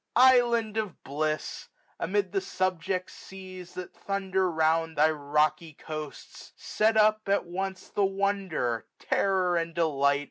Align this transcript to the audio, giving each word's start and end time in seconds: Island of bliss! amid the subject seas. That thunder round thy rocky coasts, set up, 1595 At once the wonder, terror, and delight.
Island 0.15 0.77
of 0.77 1.03
bliss! 1.03 1.69
amid 1.99 2.31
the 2.31 2.41
subject 2.41 3.11
seas. 3.11 3.75
That 3.75 3.93
thunder 3.93 4.49
round 4.49 4.97
thy 4.97 5.11
rocky 5.11 5.73
coasts, 5.73 6.53
set 6.55 6.97
up, 6.97 7.27
1595 7.27 7.33
At 7.39 7.55
once 7.55 7.89
the 7.89 8.05
wonder, 8.05 8.87
terror, 8.97 9.55
and 9.57 9.75
delight. 9.75 10.19